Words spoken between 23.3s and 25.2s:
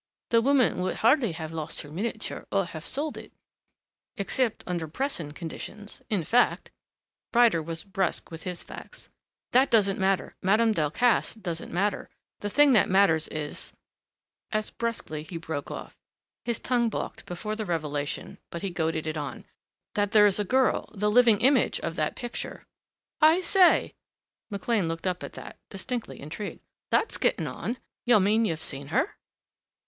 say!" McLean looked